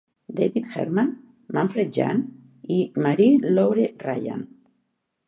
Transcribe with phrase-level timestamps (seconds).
[0.37, 1.11] David Herman,
[1.57, 2.23] Manfred Jahn
[2.77, 4.43] i Marie Laure Ryan.